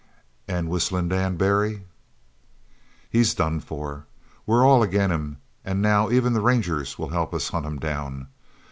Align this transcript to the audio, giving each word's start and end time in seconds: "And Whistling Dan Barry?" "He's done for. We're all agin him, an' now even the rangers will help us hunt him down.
"And 0.47 0.67
Whistling 0.67 1.09
Dan 1.09 1.35
Barry?" 1.37 1.83
"He's 3.07 3.35
done 3.35 3.59
for. 3.59 4.07
We're 4.47 4.65
all 4.65 4.83
agin 4.83 5.11
him, 5.11 5.37
an' 5.63 5.79
now 5.79 6.09
even 6.09 6.33
the 6.33 6.41
rangers 6.41 6.97
will 6.97 7.09
help 7.09 7.35
us 7.35 7.49
hunt 7.49 7.67
him 7.67 7.77
down. 7.77 8.27